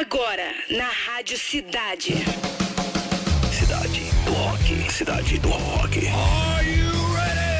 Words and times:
Agora, 0.00 0.54
na 0.70 0.88
Rádio 0.88 1.36
Cidade. 1.36 2.24
Cidade 3.52 4.00
do 4.24 4.32
Rock. 4.32 4.90
Cidade 4.90 5.38
do 5.38 5.50
Rock. 5.50 6.08
Are 6.08 6.66
you 6.66 6.90
ready? 7.14 7.52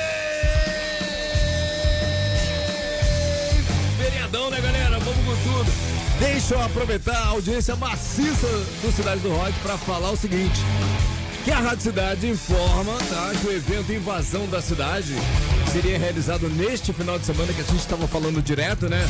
Feriadão, 3.99 4.51
né, 4.51 4.63
galera? 4.63 4.99
Vamos 4.99 5.25
com 5.27 5.37
tudo. 5.43 5.71
Deixa 6.19 6.55
eu 6.55 6.63
aproveitar 6.63 7.19
a 7.19 7.27
audiência 7.27 7.77
maciça 7.77 8.49
do 8.81 8.91
Cidade 8.91 9.21
do 9.21 9.31
Rock 9.31 9.53
para 9.61 9.77
falar 9.77 10.11
o 10.11 10.17
seguinte. 10.17 10.59
Que 11.45 11.51
a 11.51 11.59
Rádio 11.59 11.83
Cidade 11.83 12.27
informa 12.27 12.97
tá, 13.11 13.31
que 13.39 13.47
o 13.47 13.53
evento 13.53 13.93
Invasão 13.93 14.47
da 14.47 14.63
Cidade 14.63 15.13
seria 15.71 15.99
realizado 15.99 16.49
neste 16.49 16.95
final 16.95 17.19
de 17.19 17.27
semana 17.27 17.53
que 17.53 17.61
a 17.61 17.65
gente 17.65 17.81
estava 17.81 18.09
falando 18.09 18.41
direto, 18.41 18.89
né? 18.89 19.07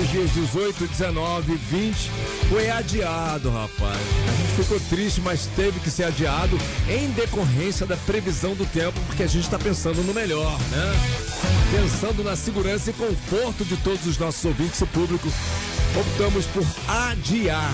Os 0.00 0.10
dias 0.10 0.30
18, 0.32 0.86
19 0.86 1.54
20 1.54 2.10
foi 2.48 2.70
adiado, 2.70 3.50
rapaz. 3.50 3.98
A 4.28 4.36
gente 4.36 4.62
ficou 4.62 4.80
triste, 4.88 5.20
mas 5.20 5.46
teve 5.56 5.80
que 5.80 5.90
ser 5.90 6.04
adiado 6.04 6.58
em 6.88 7.10
decorrência 7.10 7.86
da 7.86 7.96
previsão 7.96 8.54
do 8.54 8.64
tempo, 8.66 8.98
porque 9.06 9.22
a 9.22 9.26
gente 9.26 9.44
está 9.44 9.58
pensando 9.58 10.02
no 10.02 10.14
melhor, 10.14 10.58
né? 10.70 10.92
Pensando 11.70 12.22
na 12.22 12.36
segurança 12.36 12.90
e 12.90 12.92
conforto 12.92 13.64
de 13.64 13.76
todos 13.78 14.06
os 14.06 14.18
nossos 14.18 14.44
ouvintes 14.44 14.80
e 14.80 14.86
público, 14.86 15.28
optamos 15.96 16.46
por 16.46 16.64
adiar. 16.88 17.72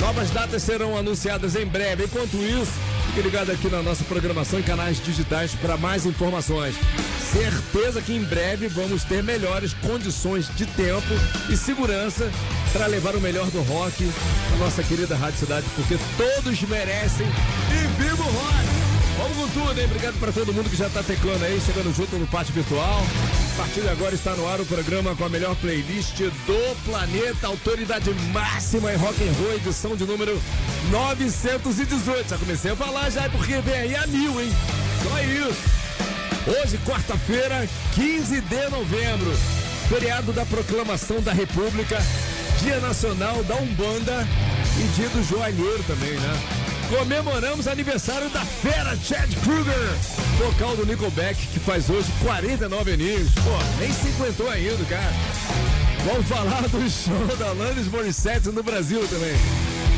Novas 0.00 0.30
datas 0.30 0.62
serão 0.62 0.96
anunciadas 0.96 1.56
em 1.56 1.66
breve. 1.66 2.04
Enquanto 2.04 2.36
isso, 2.36 2.72
fique 3.08 3.22
ligado 3.22 3.50
aqui 3.50 3.68
na 3.68 3.82
nossa 3.82 4.04
programação 4.04 4.58
e 4.60 4.62
canais 4.62 5.02
digitais 5.02 5.54
para 5.54 5.76
mais 5.76 6.04
informações. 6.04 6.74
Certeza 7.32 8.00
que 8.02 8.14
em 8.14 8.22
breve 8.22 8.68
vamos 8.68 9.04
ter 9.04 9.22
melhores 9.22 9.72
condições 9.74 10.48
de 10.54 10.66
tempo 10.66 11.14
e 11.48 11.56
segurança 11.56 12.30
para 12.72 12.86
levar 12.86 13.14
o 13.14 13.20
melhor 13.20 13.50
do 13.50 13.62
rock 13.62 14.08
à 14.54 14.56
nossa 14.56 14.82
querida 14.82 15.16
Rádio 15.16 15.38
Cidade, 15.38 15.66
porque 15.74 15.98
todos 16.16 16.60
merecem 16.62 17.26
e 17.26 18.02
viva 18.02 18.22
o 18.22 18.30
rock! 18.30 18.77
Vamos 19.28 19.52
com 19.52 19.60
tudo, 19.60 19.78
hein? 19.78 19.84
Obrigado 19.86 20.18
para 20.18 20.32
todo 20.32 20.52
mundo 20.52 20.70
que 20.70 20.76
já 20.76 20.88
tá 20.88 21.02
teclando 21.02 21.44
aí, 21.44 21.60
chegando 21.60 21.94
junto 21.94 22.16
no 22.16 22.26
Pátio 22.26 22.54
Virtual. 22.54 23.02
A 23.54 23.56
partir 23.56 23.82
de 23.82 23.88
agora 23.88 24.14
está 24.14 24.34
no 24.34 24.48
ar 24.48 24.60
o 24.60 24.64
programa 24.64 25.14
com 25.14 25.24
a 25.24 25.28
melhor 25.28 25.54
playlist 25.56 26.18
do 26.18 26.76
planeta, 26.84 27.46
autoridade 27.46 28.10
máxima 28.32 28.92
em 28.92 28.96
rock 28.96 29.22
and 29.22 29.32
roll, 29.32 29.54
edição 29.54 29.96
de 29.96 30.04
número 30.04 30.40
918. 30.90 32.30
Já 32.30 32.38
comecei 32.38 32.70
a 32.70 32.76
falar 32.76 33.10
já, 33.10 33.28
porque 33.28 33.60
vem 33.60 33.74
aí 33.74 33.96
a 33.96 34.06
mil, 34.06 34.40
hein? 34.40 34.50
Só 35.02 35.18
isso. 35.22 35.78
Hoje, 36.46 36.78
quarta-feira, 36.86 37.68
15 37.94 38.40
de 38.40 38.68
novembro, 38.70 39.30
feriado 39.88 40.32
da 40.32 40.46
proclamação 40.46 41.20
da 41.20 41.32
República, 41.32 41.98
Dia 42.60 42.80
Nacional 42.80 43.44
da 43.44 43.56
Umbanda 43.56 44.26
e 44.78 44.86
Dia 44.94 45.08
do 45.10 45.22
Joalheiro 45.22 45.82
também, 45.86 46.12
né? 46.12 46.67
Comemoramos 46.88 47.68
aniversário 47.68 48.30
da 48.30 48.40
fera 48.40 48.96
Chad 48.96 49.30
Kruger, 49.42 49.74
vocal 50.38 50.74
do 50.74 50.86
Nickelback, 50.86 51.36
que 51.48 51.60
faz 51.60 51.90
hoje 51.90 52.10
49 52.22 52.92
aninhos. 52.92 53.30
Pô, 53.34 53.78
nem 53.78 53.92
se 53.92 54.08
aguentou 54.08 54.48
ainda, 54.48 54.84
cara. 54.86 55.12
Vamos 56.06 56.26
falar 56.26 56.62
do 56.62 56.90
show 56.90 57.36
da 57.36 57.50
Alanis 57.50 57.88
Morissette 57.88 58.48
no 58.48 58.62
Brasil 58.62 59.06
também. 59.08 59.34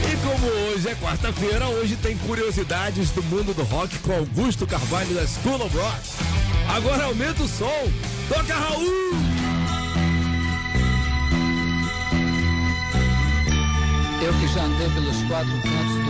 E 0.02 0.16
como 0.26 0.46
hoje 0.46 0.88
é 0.88 0.94
quarta-feira, 0.96 1.68
hoje 1.68 1.94
tem 1.94 2.16
curiosidades 2.18 3.10
do 3.10 3.22
mundo 3.22 3.54
do 3.54 3.62
rock 3.62 3.96
com 4.00 4.12
Augusto 4.12 4.66
Carvalho 4.66 5.14
da 5.14 5.26
School 5.26 5.64
of 5.64 5.76
Rock. 5.76 6.00
Agora 6.74 7.04
aumenta 7.04 7.42
o 7.42 7.48
som. 7.48 7.88
Toca 8.28 8.54
Raul! 8.54 9.40
Eu 14.22 14.34
que 14.34 14.48
já 14.48 14.64
andei 14.64 14.88
pelos 14.90 15.22
quatro 15.24 15.52
cantos 15.62 16.04
do 16.04 16.09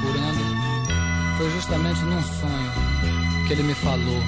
procurando, 0.00 1.36
foi 1.36 1.50
justamente 1.50 2.00
num 2.02 2.22
sonho 2.22 2.72
que 3.46 3.52
ele 3.52 3.62
me 3.62 3.74
falou. 3.74 4.22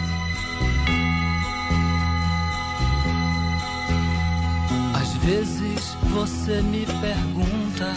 Às 4.95 5.13
vezes 5.25 5.97
você 6.13 6.63
me 6.63 6.87
pergunta 6.87 7.95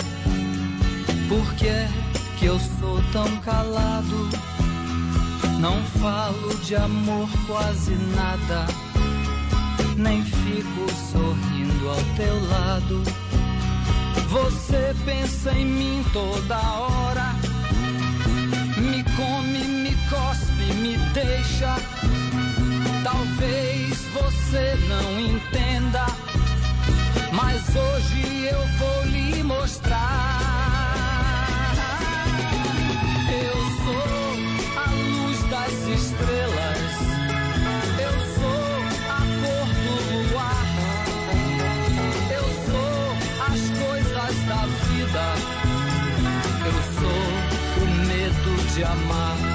por 1.29 1.53
que 1.55 1.67
é 1.67 1.89
que 2.37 2.45
eu 2.45 2.59
sou 2.79 3.01
tão 3.11 3.37
calado. 3.37 4.29
Não 5.59 5.81
falo 6.01 6.55
de 6.65 6.75
amor 6.75 7.29
quase 7.45 7.93
nada, 8.15 8.65
nem 9.95 10.23
fico 10.23 10.91
sorrindo 11.11 11.89
ao 11.89 12.03
teu 12.15 12.49
lado. 12.49 13.03
Você 14.29 14.95
pensa 15.05 15.51
em 15.51 15.65
mim 15.65 16.05
toda 16.13 16.57
hora. 16.57 17.30
Me 18.89 19.03
come, 19.15 19.59
me 19.83 19.95
cospe, 20.09 20.73
me 20.81 20.97
deixa. 21.13 21.75
Talvez 23.03 23.97
você 24.13 24.75
não 24.89 25.19
entenda. 25.19 26.05
Mas 27.31 27.61
hoje 27.75 28.47
eu 28.51 28.67
vou 28.79 29.03
lhe 29.05 29.43
mostrar. 29.43 29.99
Eu 33.29 33.57
sou 33.83 34.81
a 34.81 34.85
luz 34.91 35.39
das 35.49 35.73
estrelas. 35.99 36.60
De 48.75 48.85
amar. 48.85 49.50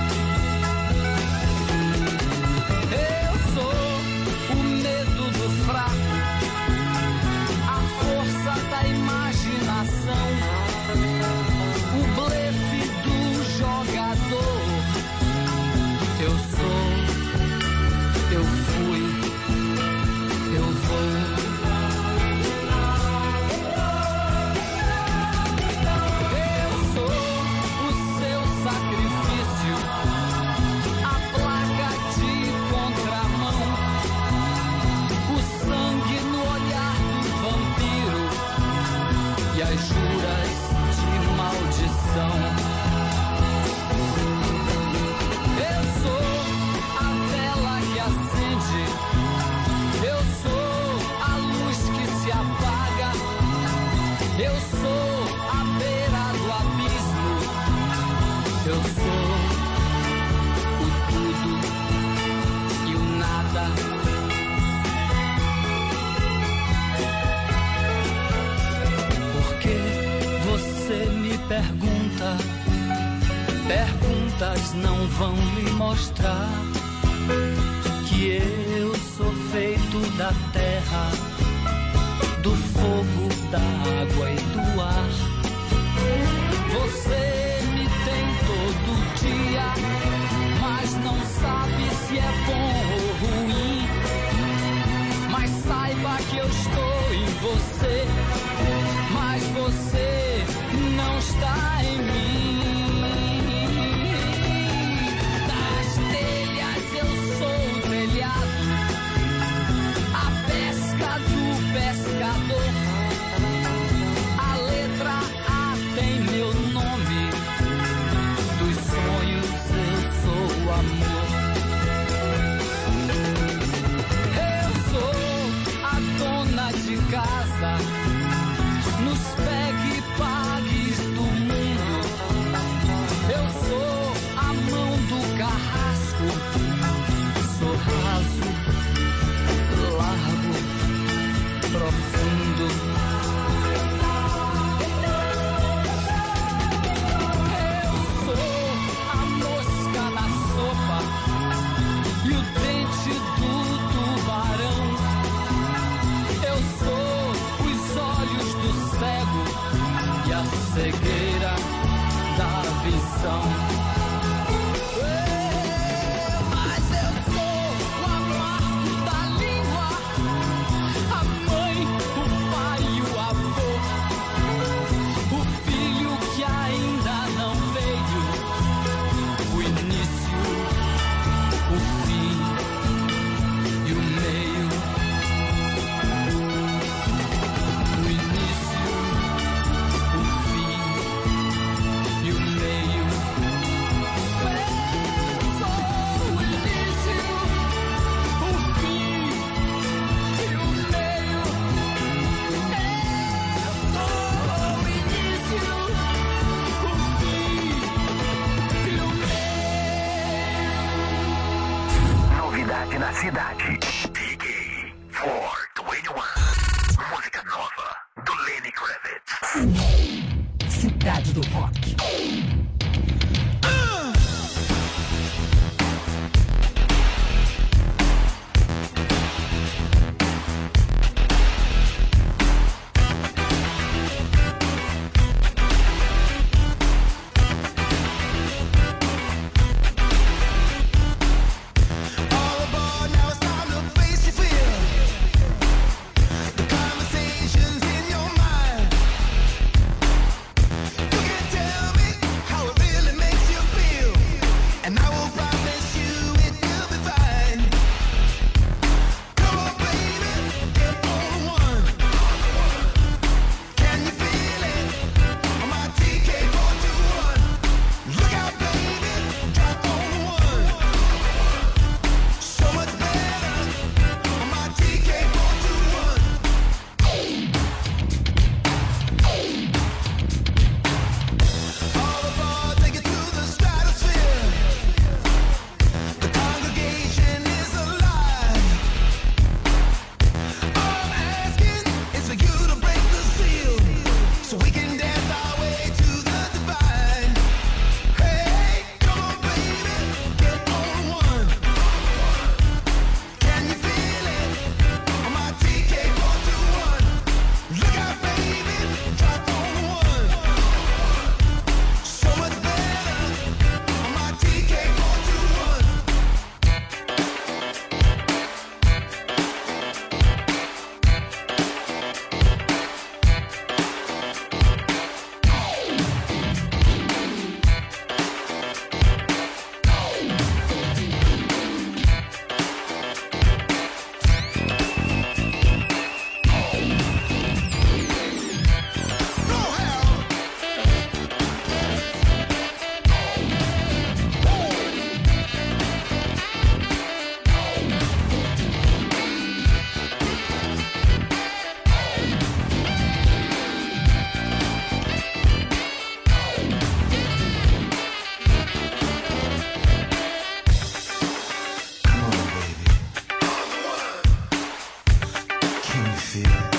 fear. 366.17 366.76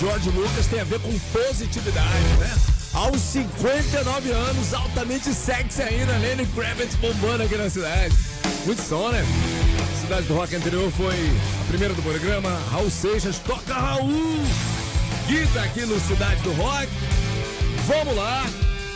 George 0.00 0.30
Lucas 0.30 0.66
tem 0.66 0.80
a 0.80 0.84
ver 0.84 1.00
com 1.00 1.18
positividade, 1.32 2.24
né? 2.38 2.52
Aos 2.92 3.20
59 3.20 4.30
anos, 4.30 4.74
altamente 4.74 5.32
sexy 5.32 5.82
ainda, 5.82 6.16
Lenny 6.18 6.46
Kravitz 6.46 6.94
bombando 6.96 7.42
aqui 7.42 7.56
na 7.56 7.68
cidade. 7.68 8.14
Muito 8.66 8.82
som, 8.82 9.08
né? 9.10 9.24
Cidade 10.00 10.26
do 10.26 10.34
Rock 10.34 10.54
anterior 10.54 10.90
foi 10.92 11.14
a 11.14 11.64
primeira 11.68 11.94
do 11.94 12.02
programa, 12.02 12.50
Raul 12.70 12.90
Seixas, 12.90 13.38
toca 13.38 13.74
Raul! 13.74 14.40
Guita 15.26 15.62
aqui 15.62 15.80
no 15.86 15.98
Cidade 16.00 16.40
do 16.42 16.52
Rock. 16.52 16.88
Vamos 17.86 18.16
lá! 18.16 18.44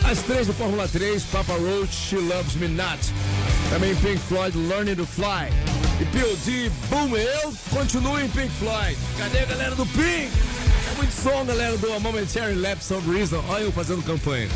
As 0.09 0.19
três 0.19 0.47
do 0.47 0.53
Fórmula 0.53 0.87
3, 0.87 1.23
Papa 1.23 1.53
Roach, 1.53 1.93
She 1.93 2.15
Loves 2.15 2.55
Me 2.55 2.67
Not. 2.67 2.99
Também 3.69 3.95
Pink 3.97 4.17
Floyd, 4.17 4.57
Learning 4.57 4.95
to 4.95 5.05
Fly. 5.05 5.51
E 5.99 6.05
P.O.D. 6.05 6.71
Boom, 6.89 7.15
eu 7.17 7.53
continuo 7.69 8.19
em 8.19 8.29
Pink 8.29 8.49
Floyd. 8.59 8.97
Cadê 9.17 9.39
a 9.39 9.45
galera 9.45 9.75
do 9.75 9.85
Pink? 9.87 10.31
som, 11.21 11.43
galera, 11.45 11.77
do 11.77 11.99
Momentary 11.99 12.55
Lapse 12.55 12.93
of 12.93 13.09
Reason. 13.11 13.43
Olha 13.49 13.63
eu 13.63 13.71
fazendo 13.71 14.01
campanha. 14.03 14.47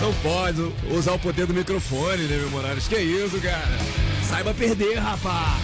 Não 0.00 0.14
pode 0.14 0.72
usar 0.90 1.12
o 1.12 1.18
poder 1.18 1.46
do 1.46 1.52
microfone, 1.52 2.22
né, 2.24 2.36
meu 2.38 2.50
Morales? 2.50 2.88
Que 2.88 2.96
isso, 2.96 3.38
cara? 3.40 3.78
Saiba 4.26 4.54
perder, 4.54 4.98
rapaz. 4.98 5.60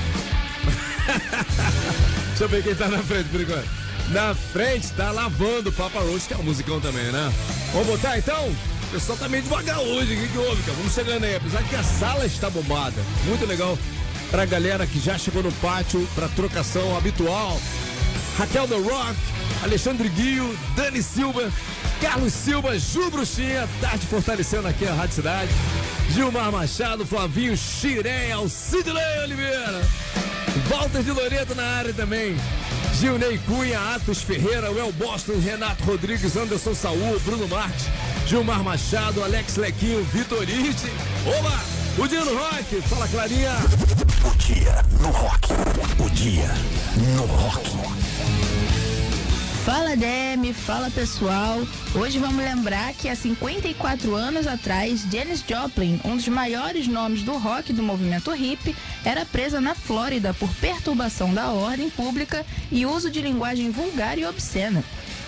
Deixa 2.28 2.44
eu 2.44 2.48
ver 2.48 2.62
quem 2.62 2.74
tá 2.74 2.88
na 2.88 2.98
frente 2.98 3.28
por 3.30 3.40
enquanto. 3.40 3.68
Na 4.10 4.34
frente 4.34 4.92
tá 4.92 5.10
lavando 5.10 5.72
Papa 5.72 6.00
Roach, 6.00 6.26
que 6.26 6.34
é 6.34 6.36
um 6.36 6.42
musicão 6.42 6.80
também, 6.80 7.04
né? 7.04 7.32
Vamos 7.72 7.86
botar 7.86 8.18
então? 8.18 8.48
O 8.48 8.86
pessoal 8.92 9.16
tá 9.16 9.28
meio 9.28 9.42
devagar 9.42 9.78
hoje, 9.78 10.14
o 10.14 10.20
que, 10.20 10.28
que 10.28 10.38
houve, 10.38 10.62
cara? 10.62 10.76
Vamos 10.76 10.92
chegando 10.92 11.24
aí, 11.24 11.36
apesar 11.36 11.62
que 11.62 11.76
a 11.76 11.82
sala 11.82 12.26
está 12.26 12.50
bombada. 12.50 13.00
Muito 13.24 13.46
legal 13.46 13.78
pra 14.30 14.44
galera 14.44 14.86
que 14.86 15.00
já 15.00 15.16
chegou 15.16 15.42
no 15.42 15.52
pátio 15.52 16.06
pra 16.14 16.28
trocação 16.28 16.94
habitual. 16.96 17.58
Raquel 18.36 18.68
The 18.68 18.76
Rock, 18.76 19.16
Alexandre 19.62 20.08
Guio, 20.08 20.58
Dani 20.76 21.02
Silva, 21.02 21.50
Carlos 22.00 22.32
Silva, 22.32 22.78
Ju 22.78 23.10
Bruxinha, 23.10 23.68
tarde 23.80 24.06
fortalecendo 24.06 24.66
aqui 24.68 24.86
a 24.86 24.94
Rádio 24.94 25.14
Cidade. 25.14 25.50
Gilmar 26.10 26.50
Machado, 26.50 27.06
Flavinho 27.06 27.56
Xiré, 27.56 28.32
Alcidley 28.32 29.20
Oliveira. 29.22 29.82
Walter 30.68 31.02
de 31.02 31.12
Loreto 31.12 31.54
na 31.54 31.64
área 31.64 31.92
também. 31.92 32.36
Gilney 32.98 33.38
Cunha, 33.46 33.78
Atos 33.94 34.22
Ferreira, 34.22 34.70
Well 34.70 34.92
Boston, 34.92 35.40
Renato 35.42 35.84
Rodrigues, 35.84 36.36
Anderson 36.36 36.74
Saúl, 36.74 37.18
Bruno 37.20 37.48
Marques, 37.48 37.86
Gilmar 38.26 38.62
Machado, 38.62 39.22
Alex 39.24 39.56
Lequinho, 39.56 40.04
Vitor 40.12 40.42
Iti. 40.42 40.90
Oba! 41.26 41.82
O 41.98 42.08
dia 42.08 42.24
no 42.24 42.34
rock. 42.34 42.80
Fala, 42.88 43.06
Clarinha. 43.08 43.52
O 44.24 44.34
dia 44.36 44.82
no 45.00 45.10
rock. 45.10 45.52
O 45.98 46.10
dia 46.10 46.48
no 47.14 47.26
rock. 47.26 48.01
Fala 49.64 49.94
Demi, 49.94 50.52
fala 50.52 50.90
pessoal. 50.90 51.60
Hoje 51.94 52.18
vamos 52.18 52.42
lembrar 52.44 52.92
que 52.94 53.08
há 53.08 53.14
54 53.14 54.12
anos 54.12 54.44
atrás, 54.44 55.06
Janis 55.08 55.44
Joplin, 55.48 56.00
um 56.04 56.16
dos 56.16 56.26
maiores 56.26 56.88
nomes 56.88 57.22
do 57.22 57.38
rock 57.38 57.72
do 57.72 57.80
movimento 57.80 58.34
hip, 58.34 58.74
era 59.04 59.24
presa 59.24 59.60
na 59.60 59.72
Flórida 59.72 60.34
por 60.34 60.52
perturbação 60.56 61.32
da 61.32 61.52
ordem 61.52 61.88
pública 61.88 62.44
e 62.72 62.84
uso 62.84 63.08
de 63.08 63.22
linguagem 63.22 63.70
vulgar 63.70 64.18
e 64.18 64.26
obscena. 64.26 64.82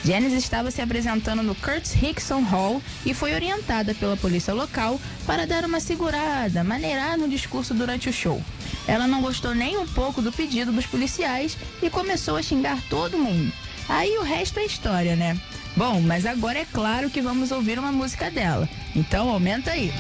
Janis 0.05 0.33
estava 0.33 0.69
se 0.73 0.83
apresentando 0.83 1.43
no 1.43 1.55
Curtis 1.55 1.95
Hickson 1.95 2.41
Hall 2.41 2.83
e 3.07 3.15
foi 3.15 3.35
orientada 3.35 3.95
pela 3.95 4.17
polícia 4.17 4.53
local 4.53 5.01
para 5.25 5.47
dar 5.47 5.65
uma 5.65 5.79
segurada, 5.79 6.65
maneirar 6.65 7.17
no 7.17 7.29
discurso 7.29 7.73
durante 7.73 8.09
o 8.09 8.13
show. 8.13 8.43
Ela 8.89 9.07
não 9.07 9.23
gostou 9.23 9.55
nem 9.55 9.79
um 9.79 9.87
pouco 9.87 10.21
do 10.21 10.33
pedido 10.33 10.73
dos 10.73 10.87
policiais 10.87 11.57
e 11.81 11.89
começou 11.89 12.37
a 12.37 12.43
xingar 12.43 12.83
todo 12.91 13.17
mundo. 13.17 13.53
Aí 13.89 14.17
o 14.19 14.23
resto 14.23 14.59
é 14.59 14.65
história, 14.65 15.17
né? 15.17 15.39
Bom, 15.77 16.01
mas 16.01 16.25
agora 16.25 16.59
é 16.59 16.67
claro 16.73 17.11
que 17.11 17.21
vamos 17.21 17.51
ouvir 17.51 17.79
uma 17.79 17.93
música 17.93 18.31
dela. 18.31 18.69
Então 18.95 19.29
aumenta 19.29 19.73
aí. 19.73 19.93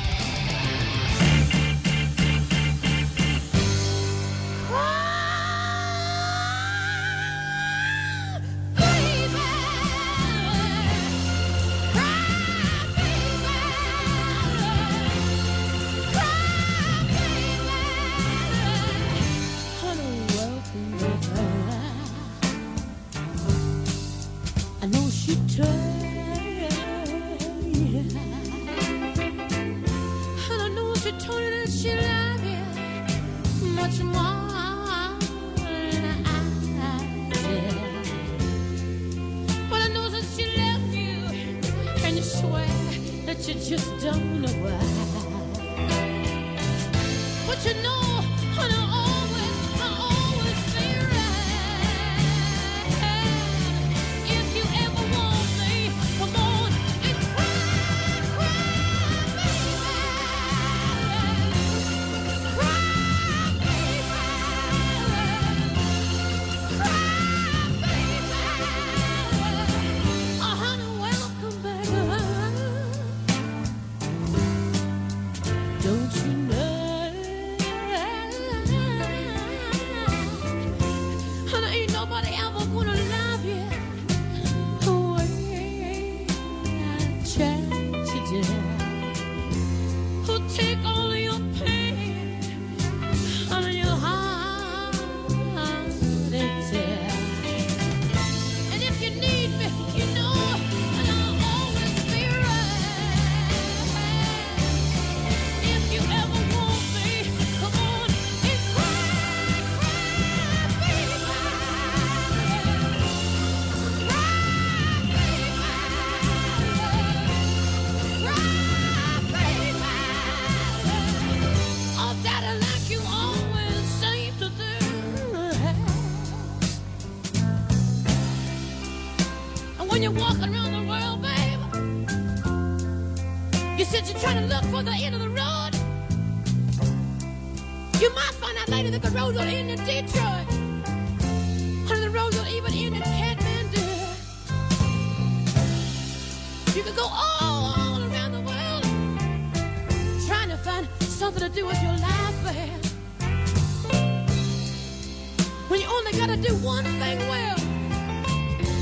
One 156.63 156.85
thing 156.85 157.19
well. 157.29 157.59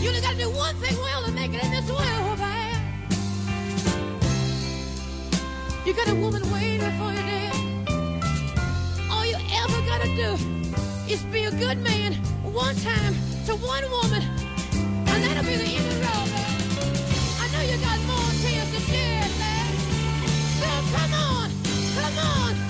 You 0.00 0.09
only 0.09 0.21
gotta 0.21 0.37
do 0.37 0.50
one 0.50 0.75
thing 0.76 0.97
well 0.99 1.23
to 1.25 1.33
make 1.33 1.55
it 1.55 1.64
in 1.64 1.71
this 1.71 1.88
world, 1.88 2.38
babe. 2.38 2.76
You 5.87 5.95
got 5.95 6.09
a 6.09 6.14
woman 6.14 6.43
waiting 6.52 6.81
for 6.99 7.11
you 7.12 7.23
there. 7.23 7.52
All 9.11 9.25
you 9.25 9.37
ever 9.37 9.81
gotta 9.87 10.09
do 10.14 10.37
is 11.11 11.23
be 11.25 11.45
a 11.45 11.50
good 11.50 11.79
man 11.79 12.14
one 12.43 12.76
time 12.76 13.14
to 13.47 13.55
one 13.57 13.88
woman, 13.91 14.23
and 14.73 15.25
that'll 15.25 15.45
be 15.45 15.57
the 15.57 15.64
end 15.64 15.87
of 15.87 15.95
the 15.95 16.00
road, 16.05 16.29
man. 16.35 16.50
I 17.41 17.47
know 17.52 17.62
you 17.62 17.79
got 17.81 17.99
more 18.11 18.33
tears 18.43 18.71
to 18.75 18.81
shed, 18.91 19.31
man. 19.38 19.73
So 20.61 20.69
come 20.97 21.14
on, 21.14 21.50
come 21.95 22.19
on, 22.19 22.62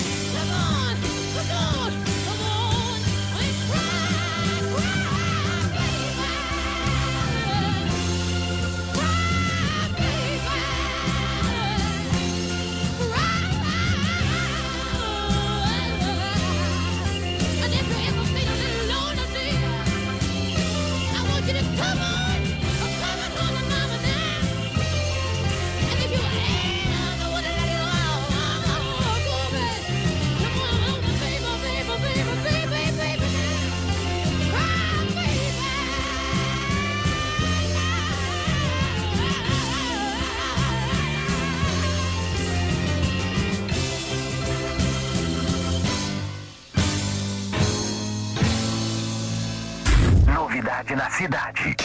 na 50.95 51.09
cidade. 51.09 51.75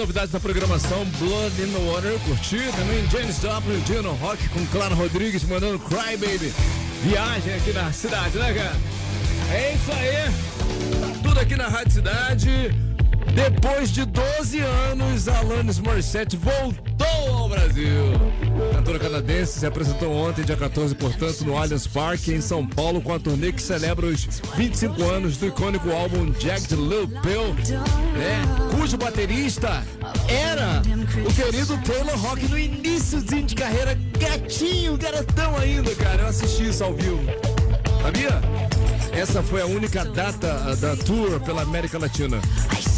Novidades 0.00 0.30
da 0.30 0.40
programação 0.40 1.04
Blood 1.18 1.62
in 1.62 1.72
the 1.72 1.78
Water, 1.78 2.18
curti. 2.20 2.58
Também 2.74 3.06
James 3.10 3.38
Joplin, 3.38 3.78
Dino 3.80 4.12
Rock 4.14 4.48
com 4.48 4.64
Clara 4.68 4.94
Rodrigues 4.94 5.44
mandando 5.44 5.78
Cry 5.78 6.16
Baby. 6.16 6.54
Viagem 7.02 7.54
aqui 7.54 7.70
na 7.74 7.92
cidade, 7.92 8.38
né, 8.38 8.54
cara? 8.54 8.76
É 9.52 9.74
isso 9.74 9.92
aí. 9.92 10.32
Tá 11.00 11.20
tudo 11.22 11.38
aqui 11.38 11.54
na 11.54 11.68
Rádio 11.68 11.92
Cidade. 11.92 12.89
Depois 13.34 13.90
de 13.90 14.04
12 14.04 14.60
anos, 14.60 15.28
Alanis 15.28 15.78
Morissette 15.78 16.36
voltou 16.36 17.34
ao 17.34 17.48
Brasil. 17.48 18.12
Cantora 18.72 18.98
canadense 18.98 19.60
se 19.60 19.66
apresentou 19.66 20.12
ontem, 20.12 20.44
dia 20.44 20.56
14, 20.56 20.94
portanto, 20.94 21.44
no 21.44 21.56
Allianz 21.56 21.86
Parque, 21.86 22.32
em 22.32 22.40
São 22.40 22.66
Paulo, 22.66 23.00
com 23.00 23.14
a 23.14 23.18
turnê 23.18 23.52
que 23.52 23.62
celebra 23.62 24.06
os 24.06 24.26
25 24.56 25.02
anos 25.04 25.36
do 25.36 25.46
icônico 25.46 25.90
álbum 25.90 26.32
Jagged 26.38 26.74
Little 26.74 27.08
Pill, 27.22 27.54
né? 28.16 28.42
cujo 28.76 28.96
baterista 28.96 29.82
era 30.28 30.82
o 31.26 31.32
querido 31.32 31.78
Taylor 31.78 32.16
Rock 32.18 32.46
no 32.48 32.58
iníciozinho 32.58 33.44
de 33.44 33.54
carreira, 33.54 33.98
gatinho, 34.18 34.96
garotão 34.96 35.56
ainda, 35.56 35.94
cara. 35.94 36.22
Eu 36.22 36.28
assisti 36.28 36.68
isso 36.68 36.84
ao 36.84 36.94
vivo. 36.94 37.20
Sabia? 38.02 38.69
Essa 39.12 39.42
foi 39.42 39.60
a 39.60 39.66
única 39.66 40.04
data 40.04 40.76
da 40.76 40.96
tour 40.96 41.40
pela 41.40 41.62
América 41.62 41.98
Latina. 41.98 42.40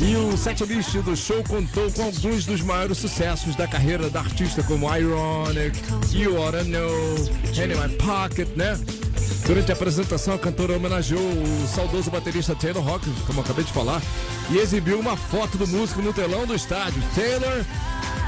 E 0.00 0.14
o 0.16 0.36
setlist 0.36 0.94
do 0.98 1.16
show 1.16 1.42
contou 1.44 1.90
com 1.92 2.02
alguns 2.02 2.44
dos 2.44 2.60
maiores 2.60 2.98
sucessos 2.98 3.56
da 3.56 3.66
carreira 3.66 4.10
da 4.10 4.20
artista, 4.20 4.62
como 4.62 4.94
Ironic, 4.94 5.78
You 6.12 6.36
Oughta 6.36 6.64
Know, 6.64 7.16
in 7.54 7.68
My 7.68 7.96
Pocket, 7.96 8.48
né? 8.56 8.78
Durante 9.46 9.72
a 9.72 9.74
apresentação, 9.74 10.34
a 10.34 10.38
cantora 10.38 10.76
homenageou 10.76 11.20
o 11.20 11.66
saudoso 11.66 12.10
baterista 12.10 12.54
Taylor 12.54 12.82
Rock, 12.82 13.10
como 13.26 13.40
eu 13.40 13.44
acabei 13.44 13.64
de 13.64 13.72
falar, 13.72 14.00
e 14.50 14.58
exibiu 14.58 15.00
uma 15.00 15.16
foto 15.16 15.58
do 15.58 15.66
músico 15.66 16.00
no 16.00 16.12
telão 16.12 16.46
do 16.46 16.54
estádio. 16.54 17.02
Taylor 17.14 17.64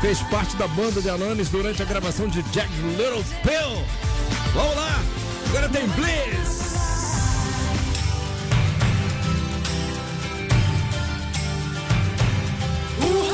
fez 0.01 0.19
parte 0.23 0.57
da 0.57 0.67
banda 0.69 1.01
de 1.01 1.09
Alanis 1.09 1.49
durante 1.49 1.83
a 1.83 1.85
gravação 1.85 2.29
de 2.29 2.43
Jack 2.45 2.69
Little 2.97 3.25
Pill. 3.43 3.85
Vamos 4.53 4.75
lá! 4.75 5.03
Agora 5.49 5.69
tem 5.69 5.87
Bliss! 5.89 6.64
You 13.05 13.34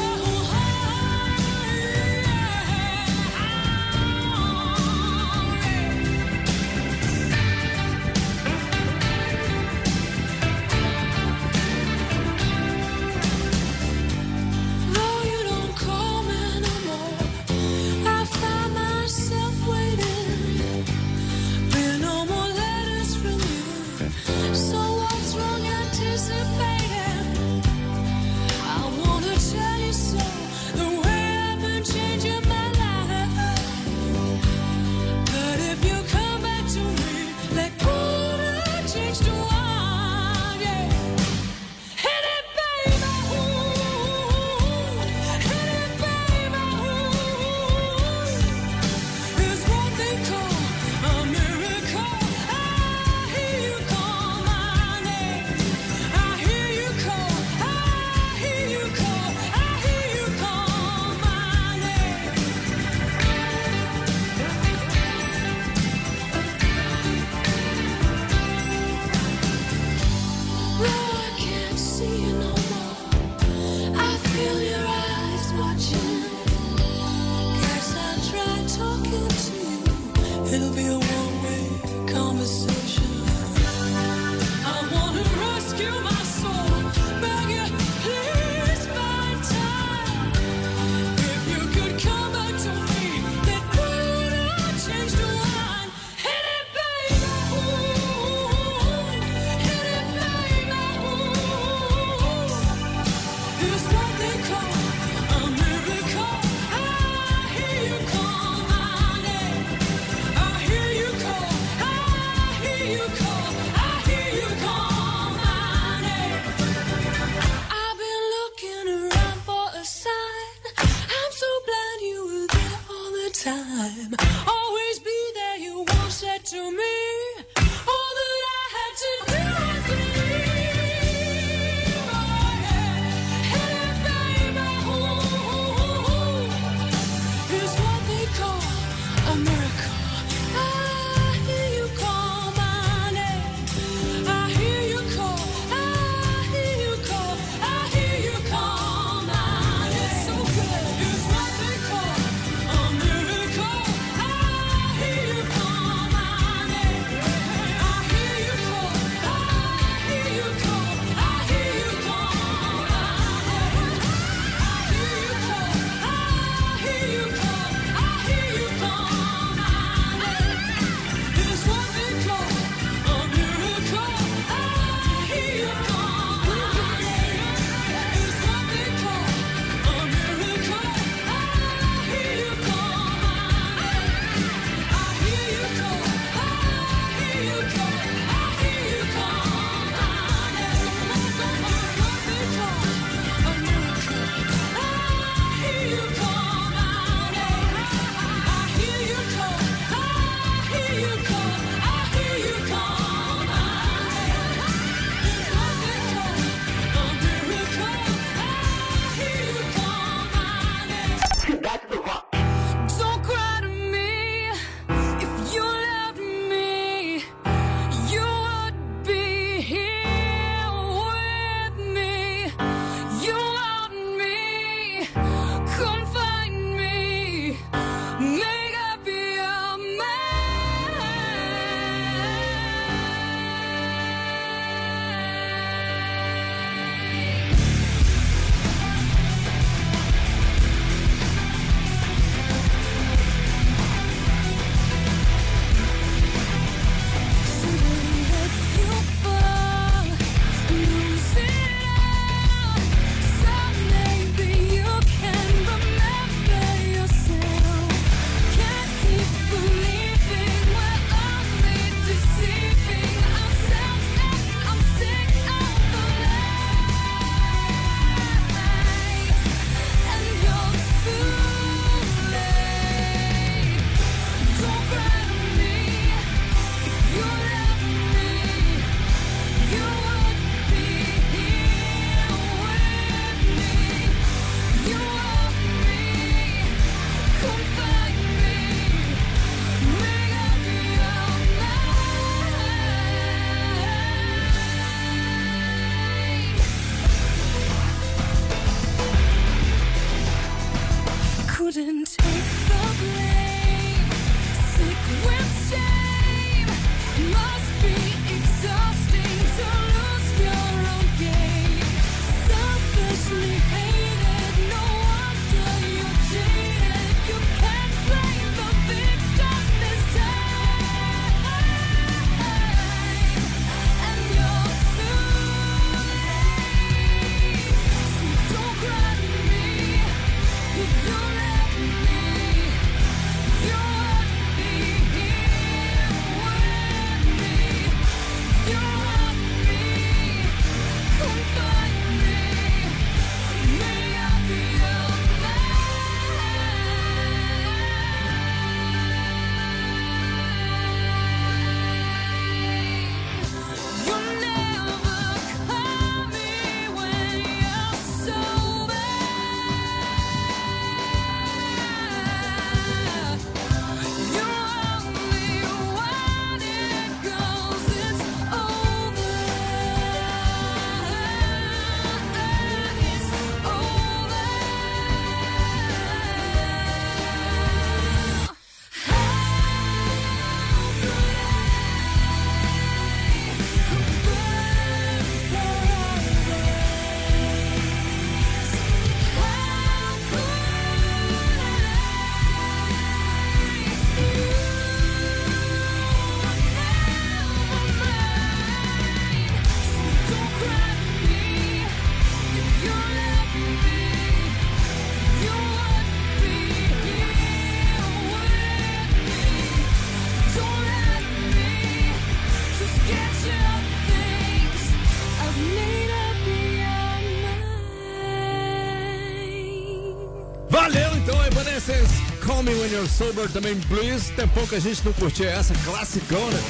Call 422.60 422.74
Me 422.74 422.74
When 422.78 422.92
You're 422.92 423.08
Sober, 423.08 423.48
também 423.48 423.74
Blues. 423.88 424.28
Tem 424.36 424.46
pouca 424.48 424.78
gente 424.78 425.02
não 425.02 425.14
curtia 425.14 425.48
essa, 425.48 425.72
classicão, 425.82 426.46
né? 426.50 426.60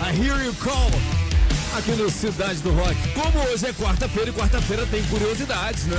I 0.00 0.26
Hear 0.26 0.42
You 0.42 0.54
Call, 0.54 0.90
aqui 1.76 1.90
no 1.90 2.08
Cidade 2.08 2.60
do 2.60 2.70
Rock. 2.70 2.96
Como 3.12 3.38
hoje 3.44 3.66
é 3.66 3.72
quarta-feira 3.74 4.30
e 4.30 4.32
quarta-feira 4.32 4.86
tem 4.86 5.02
curiosidades, 5.04 5.84
né? 5.84 5.98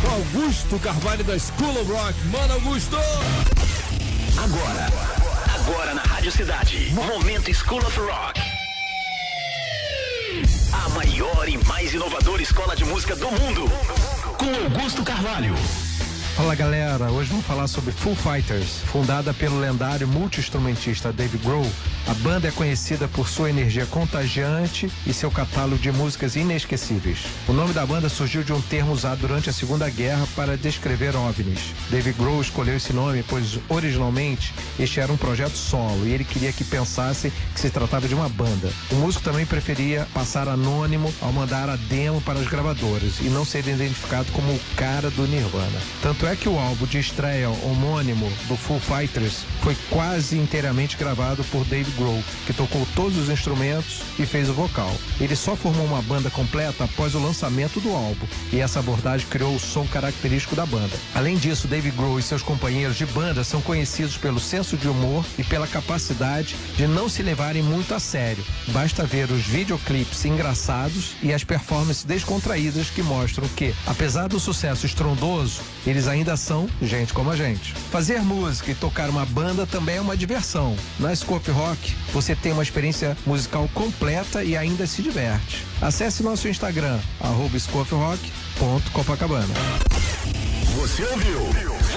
Com 0.00 0.08
Augusto 0.14 0.78
Carvalho 0.78 1.22
da 1.24 1.38
School 1.38 1.78
of 1.78 1.92
Rock. 1.92 2.18
Mano, 2.28 2.54
Augusto! 2.54 2.96
Agora, 4.38 4.88
agora 5.60 5.94
na 5.94 6.02
Rádio 6.02 6.32
Cidade, 6.32 6.90
Momento 6.94 7.52
School 7.52 7.80
of 7.80 8.00
Rock. 8.00 8.40
A 10.72 10.88
maior 10.90 11.48
e 11.48 11.58
mais 11.66 11.92
inovadora 11.92 12.40
escola 12.40 12.74
de 12.74 12.86
música 12.86 13.14
do 13.14 13.30
mundo. 13.30 13.70
Com 14.38 14.54
Augusto 14.64 15.02
Carvalho. 15.02 15.54
Fala 16.36 16.56
galera, 16.56 17.12
hoje 17.12 17.30
vamos 17.30 17.46
falar 17.46 17.68
sobre 17.68 17.92
Foo 17.92 18.12
Fighters. 18.12 18.80
Fundada 18.86 19.32
pelo 19.32 19.60
lendário 19.60 20.08
multi-instrumentista 20.08 21.12
Dave 21.12 21.38
Grohl, 21.38 21.64
a 22.06 22.14
banda 22.14 22.48
é 22.48 22.50
conhecida 22.50 23.08
por 23.08 23.28
sua 23.28 23.48
energia 23.48 23.86
contagiante 23.86 24.90
e 25.06 25.12
seu 25.12 25.30
catálogo 25.30 25.78
de 25.78 25.90
músicas 25.90 26.36
inesquecíveis. 26.36 27.18
O 27.48 27.52
nome 27.52 27.72
da 27.72 27.86
banda 27.86 28.08
surgiu 28.08 28.42
de 28.42 28.52
um 28.52 28.60
termo 28.60 28.92
usado 28.92 29.20
durante 29.20 29.48
a 29.48 29.52
Segunda 29.52 29.88
Guerra 29.88 30.26
para 30.36 30.56
descrever 30.56 31.16
OVNIs. 31.16 31.72
Dave 31.90 32.12
Grohl 32.12 32.42
escolheu 32.42 32.76
esse 32.76 32.92
nome 32.92 33.24
pois 33.26 33.58
originalmente 33.68 34.52
este 34.78 35.00
era 35.00 35.12
um 35.12 35.16
projeto 35.16 35.56
solo 35.56 36.06
e 36.06 36.12
ele 36.12 36.24
queria 36.24 36.52
que 36.52 36.64
pensasse 36.64 37.32
que 37.54 37.60
se 37.60 37.70
tratava 37.70 38.06
de 38.06 38.14
uma 38.14 38.28
banda. 38.28 38.70
O 38.90 38.96
músico 38.96 39.24
também 39.24 39.46
preferia 39.46 40.06
passar 40.12 40.46
anônimo 40.46 41.12
ao 41.22 41.32
mandar 41.32 41.70
a 41.70 41.76
demo 41.76 42.20
para 42.20 42.38
as 42.38 42.48
gravadoras 42.48 43.20
e 43.20 43.24
não 43.24 43.44
ser 43.44 43.66
identificado 43.66 44.30
como 44.32 44.52
o 44.52 44.60
cara 44.76 45.10
do 45.10 45.26
Nirvana. 45.26 45.80
Tanto 46.02 46.26
é 46.26 46.36
que 46.36 46.48
o 46.48 46.58
álbum 46.58 46.84
de 46.86 46.98
estreia 46.98 47.48
homônimo 47.48 48.30
do 48.46 48.56
Foo 48.56 48.78
Fighters 48.78 49.44
foi 49.62 49.76
quase 49.88 50.36
inteiramente 50.36 50.96
gravado 50.96 51.42
por 51.44 51.64
Dave 51.64 51.93
Grohl, 51.96 52.22
que 52.46 52.52
tocou 52.52 52.86
todos 52.94 53.16
os 53.16 53.28
instrumentos 53.28 54.02
e 54.18 54.26
fez 54.26 54.48
o 54.48 54.54
vocal. 54.54 54.92
Ele 55.20 55.36
só 55.36 55.56
formou 55.56 55.84
uma 55.86 56.02
banda 56.02 56.30
completa 56.30 56.84
após 56.84 57.14
o 57.14 57.18
lançamento 57.18 57.80
do 57.80 57.92
álbum, 57.92 58.26
e 58.52 58.60
essa 58.60 58.80
abordagem 58.80 59.26
criou 59.28 59.54
o 59.54 59.60
som 59.60 59.86
característico 59.86 60.56
da 60.56 60.66
banda. 60.66 60.96
Além 61.14 61.36
disso, 61.36 61.68
Dave 61.68 61.90
Grohl 61.90 62.18
e 62.18 62.22
seus 62.22 62.42
companheiros 62.42 62.96
de 62.96 63.06
banda 63.06 63.44
são 63.44 63.60
conhecidos 63.60 64.16
pelo 64.16 64.40
senso 64.40 64.76
de 64.76 64.88
humor 64.88 65.24
e 65.38 65.44
pela 65.44 65.66
capacidade 65.66 66.56
de 66.76 66.86
não 66.86 67.08
se 67.08 67.22
levarem 67.22 67.62
muito 67.62 67.94
a 67.94 68.00
sério. 68.00 68.44
Basta 68.68 69.04
ver 69.04 69.30
os 69.30 69.42
videoclipes 69.42 70.24
engraçados 70.24 71.16
e 71.22 71.32
as 71.32 71.44
performances 71.44 72.04
descontraídas 72.04 72.90
que 72.90 73.02
mostram 73.02 73.48
que, 73.48 73.74
apesar 73.86 74.28
do 74.28 74.40
sucesso 74.40 74.86
estrondoso, 74.86 75.60
eles 75.86 76.06
ainda 76.06 76.36
são 76.36 76.68
gente 76.80 77.12
como 77.12 77.30
a 77.30 77.36
gente. 77.36 77.72
Fazer 77.90 78.20
música 78.20 78.70
e 78.70 78.74
tocar 78.74 79.08
uma 79.10 79.26
banda 79.26 79.66
também 79.66 79.96
é 79.96 80.00
uma 80.00 80.16
diversão. 80.16 80.76
Na 80.98 81.14
Scope 81.14 81.50
Rock, 81.50 81.83
você 82.12 82.34
tem 82.34 82.52
uma 82.52 82.62
experiência 82.62 83.16
musical 83.26 83.68
completa 83.74 84.44
e 84.44 84.56
ainda 84.56 84.86
se 84.86 85.02
diverte. 85.02 85.64
Acesse 85.80 86.22
nosso 86.22 86.48
Instagram, 86.48 86.98
arroba. 87.20 87.58
Você 90.76 91.04
ouviu? 91.04 91.40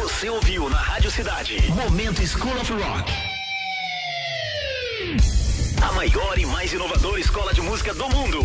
Você 0.02 0.30
ouviu 0.30 0.70
na 0.70 0.78
Rádio 0.78 1.12
Cidade. 1.12 1.72
Momento 1.72 2.26
School 2.26 2.56
of 2.60 2.74
Rock. 2.74 3.12
A 5.82 5.92
maior 5.94 6.38
e 6.38 6.46
mais 6.46 6.74
inovadora 6.74 7.20
escola 7.20 7.54
de 7.54 7.62
música 7.62 7.94
do 7.94 8.08
mundo. 8.10 8.40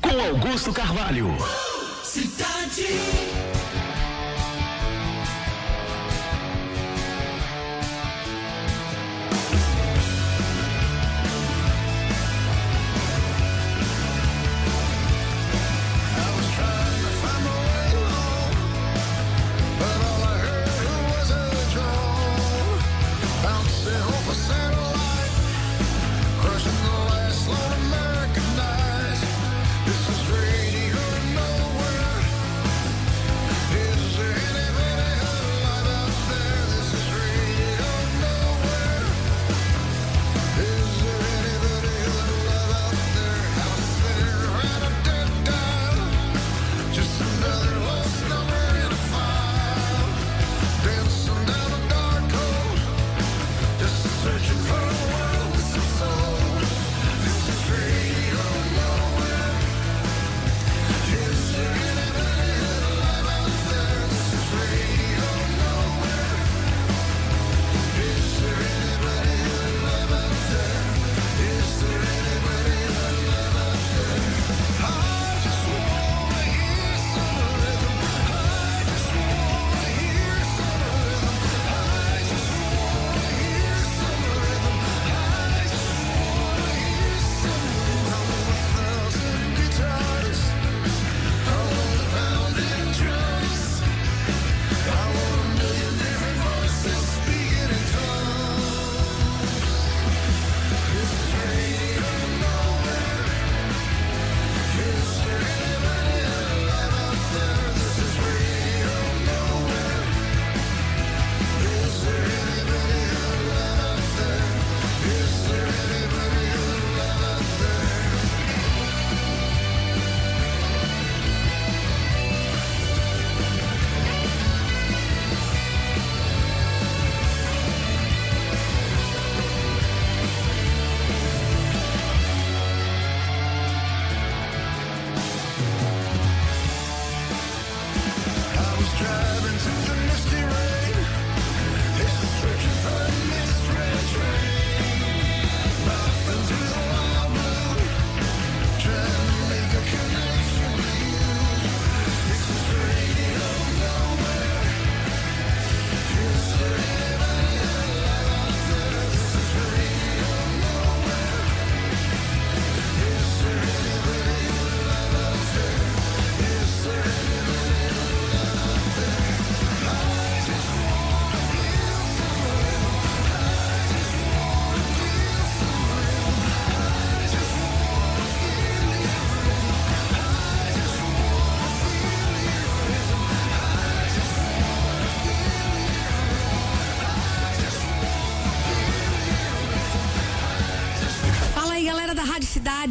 Com 0.00 0.20
Augusto 0.20 0.72
Carvalho. 0.72 1.34
I 2.76 3.63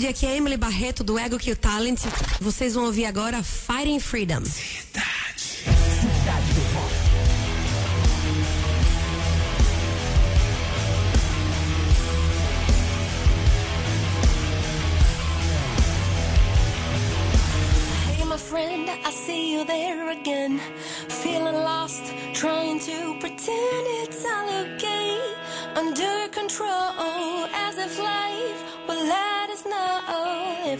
aqui 0.02 0.26
é 0.26 0.36
Emily 0.38 0.58
Barreto 0.58 1.04
do 1.04 1.20
Ego 1.20 1.38
Kill 1.38 1.56
Talent. 1.56 2.00
Vocês 2.42 2.74
vão 2.74 2.86
ouvir 2.86 3.06
agora 3.06 3.44
Fighting 3.44 4.00
Freedom. 4.00 4.42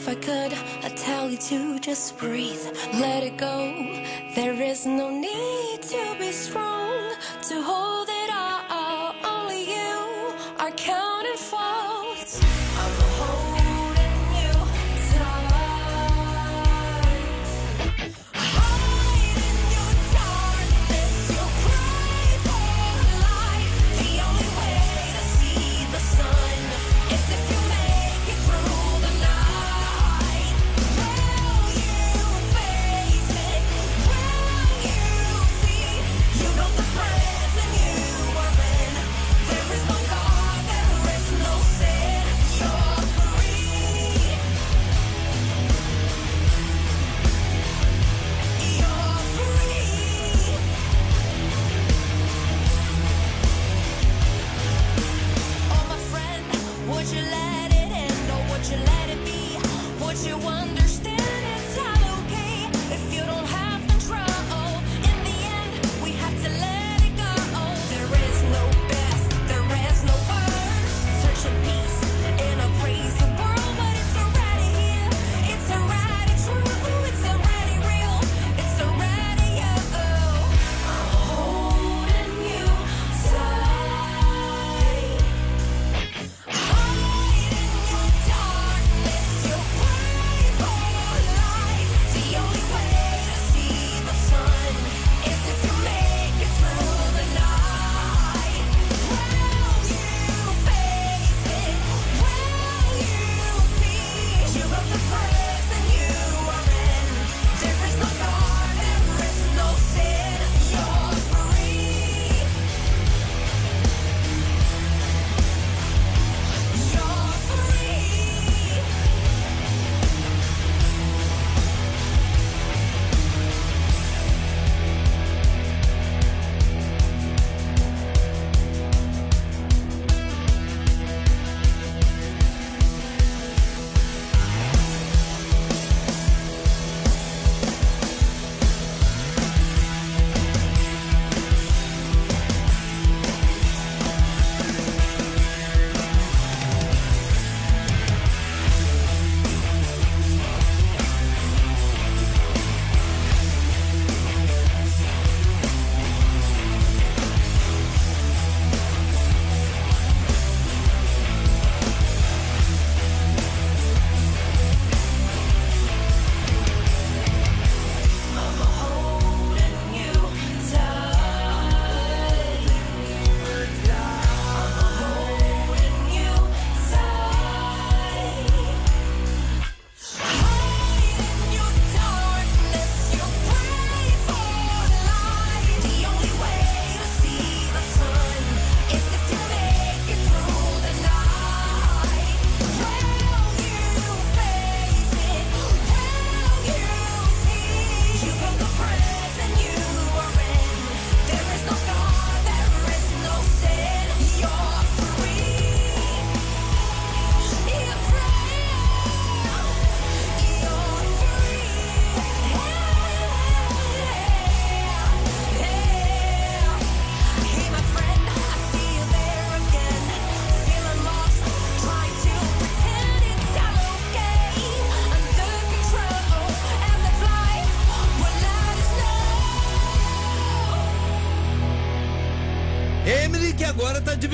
If 0.06 0.10
I 0.10 0.16
could, 0.16 0.54
I'd 0.84 0.98
tell 0.98 1.30
you 1.30 1.38
to 1.38 1.80
just 1.80 2.18
breathe, 2.18 2.66
let 2.96 3.24
it 3.24 3.38
go. 3.38 3.74
There 4.36 4.62
is 4.62 4.86
no 4.86 5.10
need 5.10 5.82
to 5.82 6.16
be 6.20 6.34
strong 6.34 7.16
to 7.48 7.62
hold. 7.62 8.03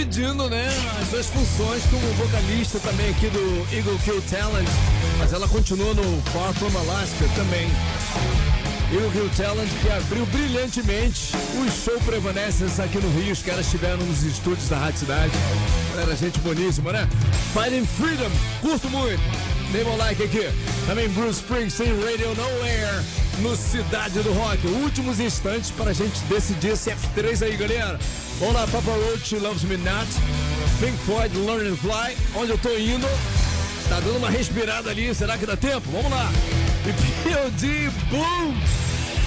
dividindo, 0.10 0.50
né, 0.50 0.68
as 1.02 1.10
suas 1.10 1.28
funções 1.28 1.84
como 1.86 2.02
vocalista 2.14 2.80
também 2.80 3.10
aqui 3.10 3.30
do 3.30 3.68
Eagle 3.72 3.98
Kill 4.00 4.22
Talent, 4.24 4.68
mas 5.20 5.34
ela 5.34 5.48
continua 5.48 5.94
no 5.94 6.22
Far 6.32 6.52
From 6.54 6.76
Alaska 6.80 7.26
também. 7.36 7.70
Eagle 8.92 9.12
Kill 9.12 9.30
Talent 9.38 9.70
que 9.82 9.90
abriu 9.90 10.26
brilhantemente 10.26 11.32
o 11.60 11.72
show 11.72 12.00
Prevanescence 12.02 12.82
aqui 12.82 12.98
no 12.98 13.10
Rio, 13.22 13.32
os 13.32 13.44
caras 13.44 13.66
estiveram 13.66 13.98
nos 13.98 14.24
estúdios 14.24 14.68
da 14.68 14.78
Rádio 14.78 15.00
Cidade. 15.00 15.32
Era 16.02 16.16
gente 16.16 16.40
boníssima, 16.40 16.92
né? 16.92 17.08
Fighting 17.54 17.86
Freedom, 17.86 18.32
curto 18.62 18.90
muito. 18.90 19.22
Dê 19.72 19.84
um 19.84 19.96
like 19.98 20.24
aqui. 20.24 20.50
Também 20.88 21.08
Bruce 21.10 21.42
Springsteen, 21.42 21.94
Radio 22.04 22.34
Nowhere, 22.34 23.06
no 23.42 23.56
Cidade 23.56 24.20
do 24.24 24.34
Rock. 24.34 24.66
Últimos 24.66 25.20
instantes 25.20 25.70
para 25.70 25.92
a 25.92 25.94
gente 25.94 26.20
decidir 26.22 26.70
esse 26.70 26.90
F3 26.90 27.44
aí, 27.46 27.56
galera. 27.56 28.00
Olá, 28.42 28.66
Papa 28.68 28.92
Roach 28.92 29.36
Loves 29.36 29.64
Me 29.64 29.76
Not. 29.78 30.08
Pink 30.80 30.98
Floyd, 31.00 31.34
Learn 31.36 31.68
and 31.68 31.78
Fly. 31.78 32.16
Onde 32.36 32.52
eu 32.52 32.58
tô 32.58 32.70
indo? 32.78 33.08
Tá 33.90 34.00
dando 34.00 34.18
uma 34.18 34.30
respirada 34.30 34.90
ali. 34.92 35.14
Será 35.14 35.38
que 35.38 35.46
dá 35.46 35.58
tempo? 35.58 35.90
Vamos 35.92 36.10
lá. 36.10 36.32
E 36.88 36.94
P.O.D. 37.24 37.90
Boom. 38.10 38.56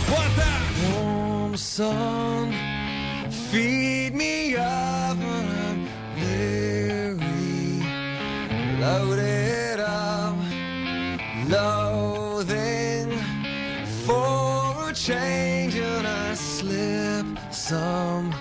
Bota! 0.09 0.63
Warm 0.95 1.57
sun, 1.57 2.51
feed 3.51 4.15
me 4.15 4.57
up 4.57 5.17
I'm 5.19 5.87
weary. 6.17 7.83
Loaded 8.81 9.81
up, 9.81 10.37
loathing 11.49 13.11
for 14.07 14.91
a 14.91 14.93
change 14.95 15.77
and 15.77 16.07
I 16.07 16.35
slip 16.35 17.27
some 17.53 18.32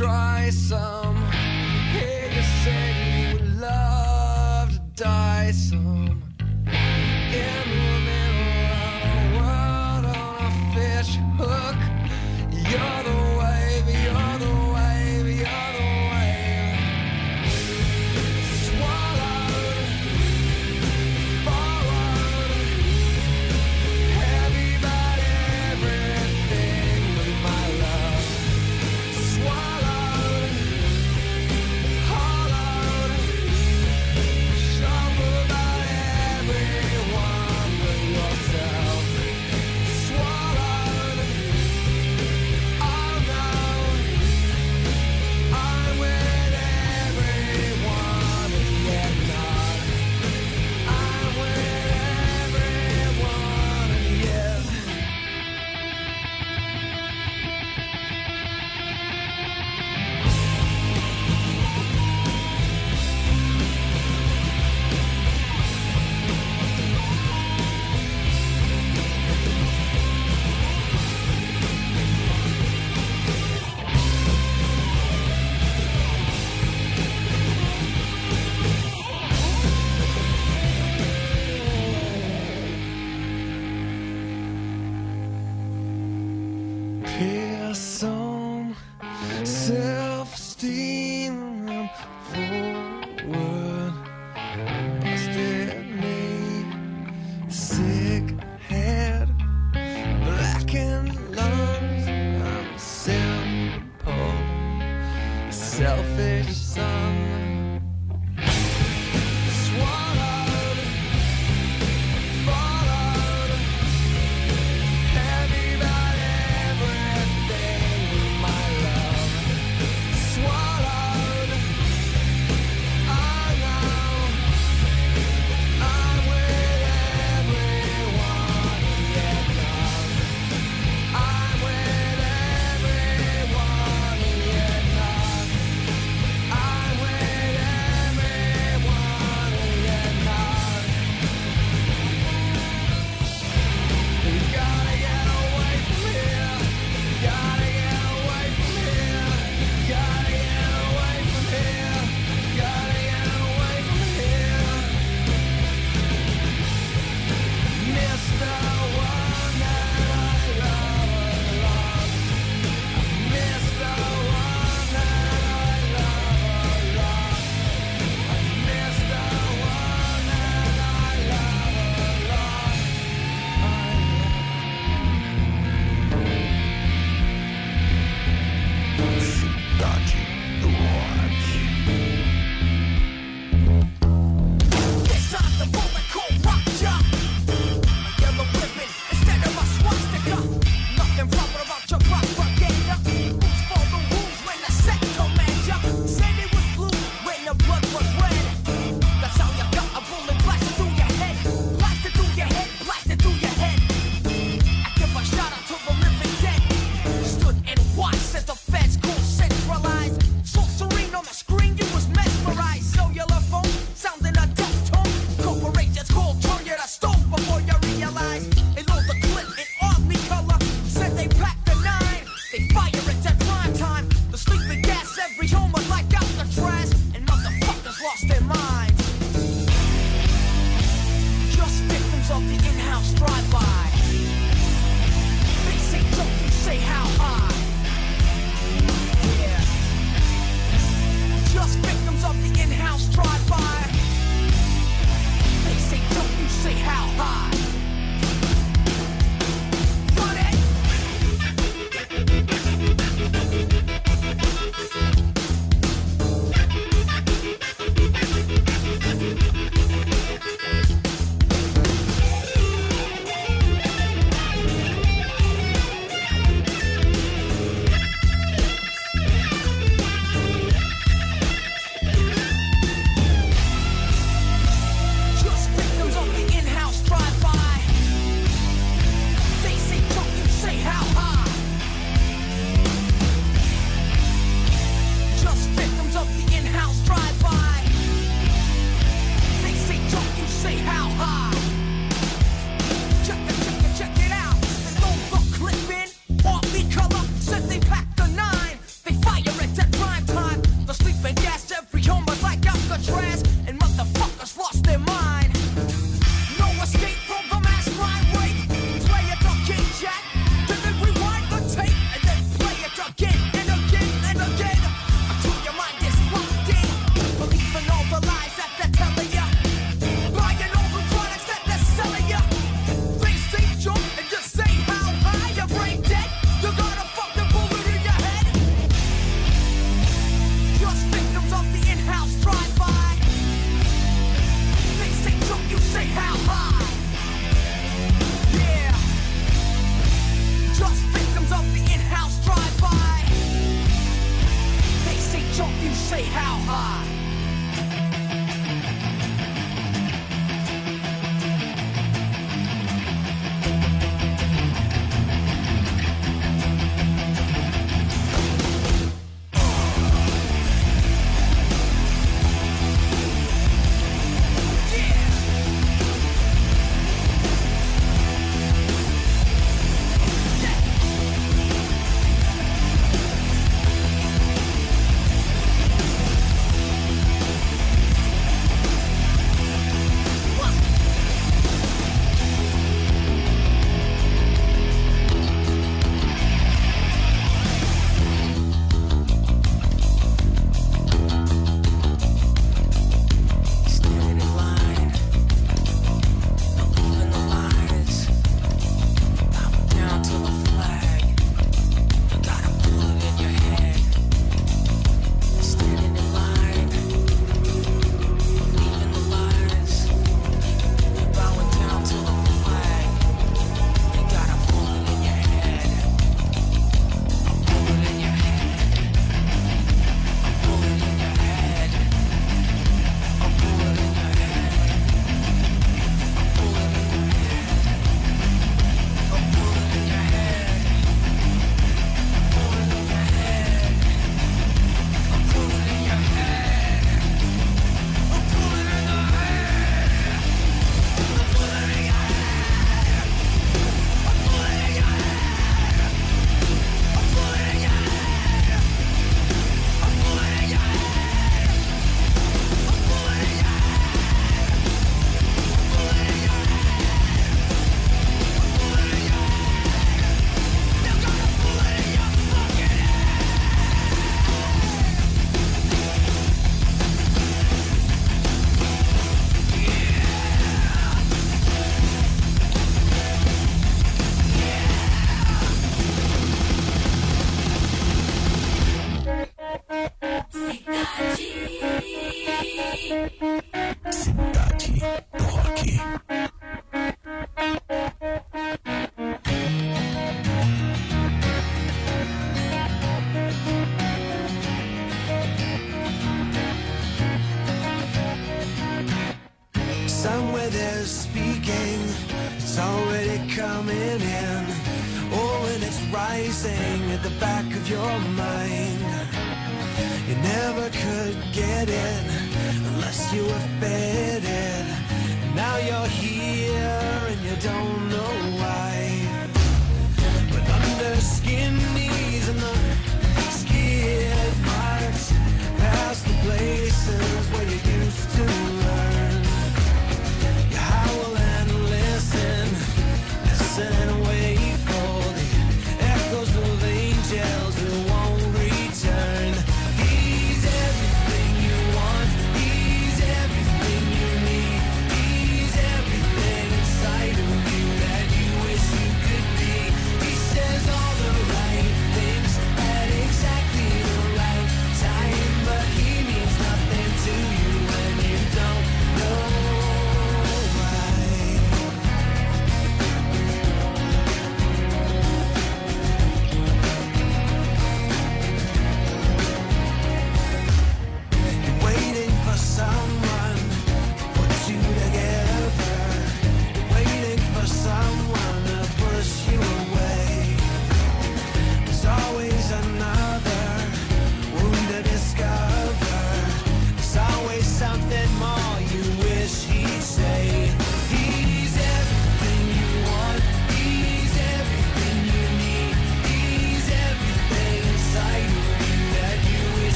try 0.00 0.48
some. 0.48 1.09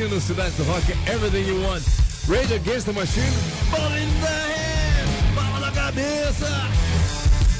aqui 0.00 0.14
no 0.14 0.20
Cidade 0.20 0.52
do 0.52 0.64
Rock, 0.64 0.92
Everything 1.06 1.46
You 1.46 1.62
Want. 1.62 1.82
Rage 2.26 2.54
Against 2.54 2.86
the 2.86 2.92
Machine, 2.92 3.32
Ball 3.70 3.92
in 3.98 4.08
the 4.20 4.26
Head, 4.26 5.34
Bala 5.34 5.60
na 5.60 5.72
cabeça 5.72 6.68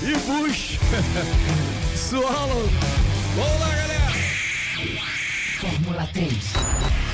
e 0.03 0.17
Bush, 0.27 0.79
Swallow. 1.97 2.69
Vamos 3.37 3.61
lá, 3.61 3.69
galera! 3.69 4.13
Fórmula 5.61 6.09
3. 6.13 6.35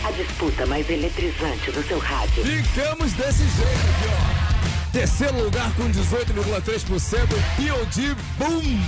A 0.05 0.11
disputa 0.13 0.67
mais 0.67 0.89
eletrizante 0.89 1.73
do 1.73 1.83
seu 1.89 1.99
rádio. 1.99 2.45
Ficamos 2.45 3.13
desse 3.15 3.43
jeito 3.43 3.71
aqui, 3.71 4.09
ó. 4.09 4.93
Terceiro 4.93 5.43
lugar 5.43 5.73
com 5.75 5.91
18,3%, 5.91 7.27
P.O.D. 7.57 8.15
Boom! 8.39 8.81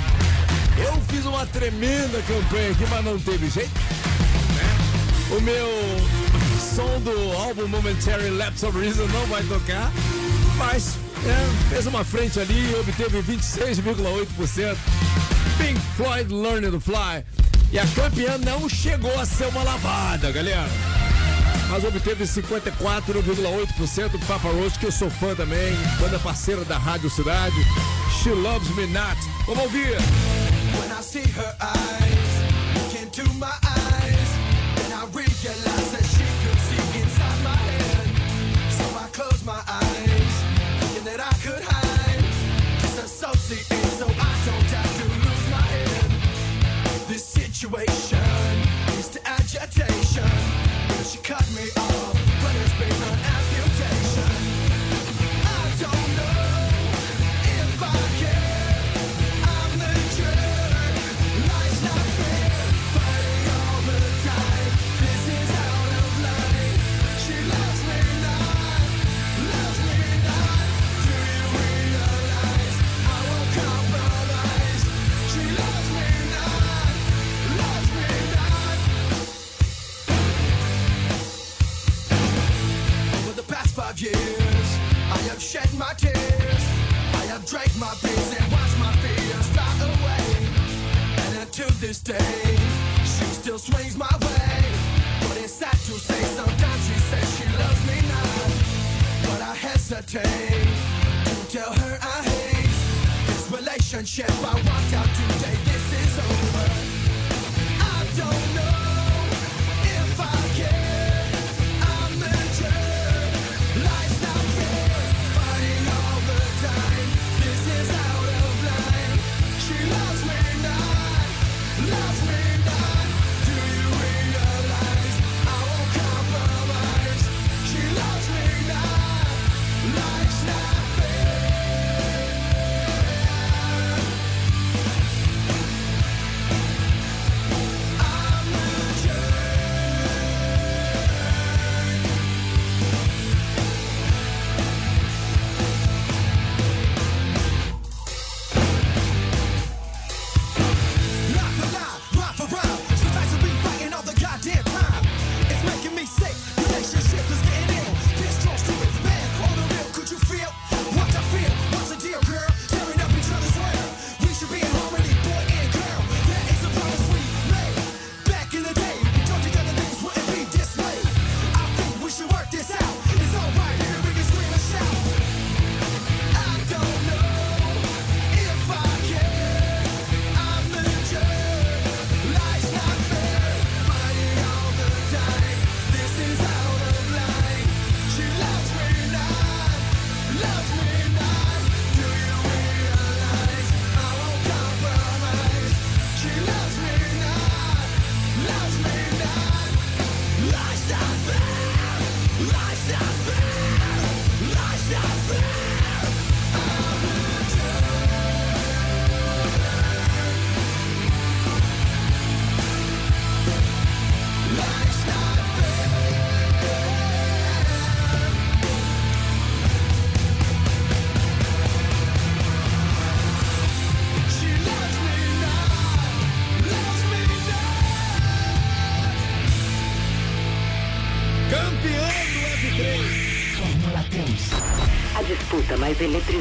Eu 0.78 1.00
fiz 1.08 1.24
uma 1.24 1.44
tremenda 1.46 2.22
campanha 2.22 2.70
aqui, 2.70 2.84
mas 2.88 3.04
não 3.04 3.18
teve 3.18 3.50
jeito. 3.50 3.70
Né? 3.74 5.36
O 5.36 5.40
meu 5.40 6.17
som 6.58 7.00
do 7.00 7.32
álbum 7.36 7.68
Momentary 7.68 8.30
Lapse 8.30 8.66
of 8.66 8.78
Reason 8.78 9.06
não 9.06 9.26
vai 9.26 9.42
tocar, 9.44 9.92
mas 10.56 10.96
é, 11.24 11.68
fez 11.68 11.86
uma 11.86 12.04
frente 12.04 12.40
ali 12.40 12.70
e 12.70 12.74
obteve 12.80 13.22
26,8%. 13.22 14.76
Pink 15.58 15.80
Floyd 15.96 16.32
Learning 16.32 16.70
to 16.70 16.80
Fly. 16.80 17.24
E 17.72 17.78
a 17.78 17.86
campeã 17.88 18.38
não 18.38 18.68
chegou 18.68 19.18
a 19.20 19.26
ser 19.26 19.46
uma 19.48 19.62
lavada, 19.62 20.30
galera. 20.32 20.68
Mas 21.68 21.84
obteve 21.84 22.24
54,8% 22.24 24.08
do 24.08 24.18
Papa 24.20 24.48
Roach, 24.48 24.78
que 24.78 24.86
eu 24.86 24.92
sou 24.92 25.10
fã 25.10 25.34
também, 25.34 25.76
banda 26.00 26.18
parceira 26.18 26.64
da 26.64 26.78
Rádio 26.78 27.10
Cidade. 27.10 27.56
She 28.22 28.30
Loves 28.30 28.68
Me 28.74 28.86
Not. 28.86 29.16
Vamos 29.46 29.64
ouvir! 29.64 29.96
When 30.78 30.90
I 30.90 31.02
see 31.02 31.20
her, 31.20 31.56
I... 31.60 31.77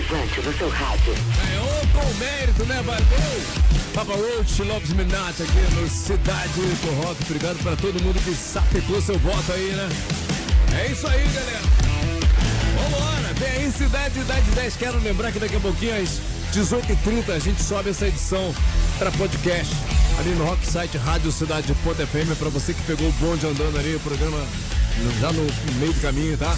relevante 0.08 0.42
no 0.42 0.58
seu 0.58 0.70
rádio. 0.70 1.14
Ganhou 1.46 1.88
com 1.94 2.14
mérito, 2.16 2.66
né? 2.66 2.82
Valeu! 2.84 3.42
Papa 3.94 4.14
Roach, 4.14 4.64
Lopes 4.64 4.94
Minati 4.94 5.44
aqui 5.44 5.76
no 5.76 5.90
Cidade 5.90 6.54
do 6.54 7.04
Rock. 7.04 7.24
Obrigado 7.24 7.58
para 7.64 7.76
todo 7.76 8.02
mundo 8.02 8.20
que 8.24 8.34
sapecou 8.34 9.02
seu 9.02 9.18
voto 9.20 9.52
aí, 9.52 9.72
né? 9.72 9.90
É 10.78 10.92
isso 10.92 11.08
aí, 11.08 11.28
galera. 11.28 11.62
Vambora, 12.76 13.34
vem 13.34 13.50
aí 13.50 13.72
Cidade 13.72 14.20
Idade 14.20 14.52
10. 14.52 14.76
Quero 14.78 15.00
lembrar 15.00 15.32
que 15.32 15.40
daqui 15.40 15.56
a 15.56 15.60
pouquinho 15.60 16.02
às 16.02 16.22
18h30 16.54 17.36
a 17.36 17.40
gente 17.40 17.62
sobe 17.62 17.90
essa 17.90 18.08
edição 18.08 18.54
para 18.98 19.12
podcast 19.12 19.74
ali 20.20 20.32
no 20.32 20.46
Rock 20.46 20.66
Site 20.66 20.98
Rádio 20.98 21.32
Cidade 21.32 21.74
Ponta 21.84 22.06
FM 22.06 22.38
para 22.40 22.50
você 22.50 22.74
que 22.74 22.82
pegou 22.84 23.08
o 23.08 23.12
bonde 23.14 23.46
andando 23.46 23.78
ali, 23.78 23.96
o 23.96 24.00
programa 24.00 24.40
já 25.20 25.32
no 25.32 25.44
meio 25.80 25.94
do 25.94 26.02
caminho, 26.02 26.38
tá? 26.38 26.56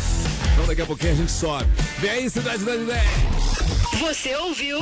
Então 0.54 0.66
daqui 0.66 0.82
a 0.82 0.86
pouquinho 0.86 1.14
a 1.14 1.16
gente 1.16 1.32
sobe. 1.32 1.70
Vem 2.00 2.10
aí, 2.10 2.30
Cidade 2.30 2.62
Idade 2.62 2.86
10. 2.86 3.39
Você 4.00 4.34
ouviu? 4.38 4.80